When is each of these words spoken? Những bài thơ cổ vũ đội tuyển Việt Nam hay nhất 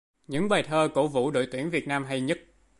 Những 0.27 0.47
bài 0.49 0.63
thơ 0.63 0.89
cổ 0.93 1.07
vũ 1.07 1.31
đội 1.31 1.47
tuyển 1.51 1.69
Việt 1.69 1.87
Nam 1.87 2.05
hay 2.05 2.21
nhất 2.21 2.39